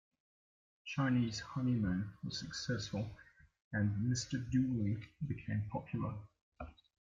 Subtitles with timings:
[0.83, 3.07] "Chinese Honeymoon" was successful
[3.73, 4.43] and "Mr.
[4.49, 6.15] Dooley" became popular.